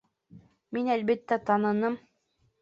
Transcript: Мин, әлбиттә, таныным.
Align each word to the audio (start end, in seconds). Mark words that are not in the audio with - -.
Мин, 0.77 0.89
әлбиттә, 0.93 1.39
таныным. 1.51 1.99